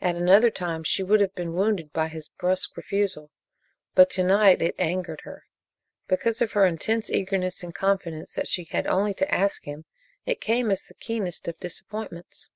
At 0.00 0.16
another 0.16 0.50
time 0.50 0.82
she 0.82 1.04
would 1.04 1.20
have 1.20 1.36
been 1.36 1.54
wounded 1.54 1.92
by 1.92 2.08
his 2.08 2.26
brusque 2.26 2.76
refusal, 2.76 3.30
but 3.94 4.10
to 4.10 4.24
night 4.24 4.60
it 4.60 4.74
angered 4.80 5.20
her. 5.20 5.44
Because 6.08 6.42
of 6.42 6.50
her 6.54 6.66
intense 6.66 7.08
eagerness 7.08 7.62
and 7.62 7.72
confidence 7.72 8.32
that 8.32 8.48
she 8.48 8.64
had 8.64 8.88
only 8.88 9.14
to 9.14 9.32
ask 9.32 9.62
him, 9.64 9.84
it 10.26 10.40
came 10.40 10.72
as 10.72 10.82
the 10.82 10.94
keenest 10.94 11.46
of 11.46 11.56
disappointments. 11.60 12.48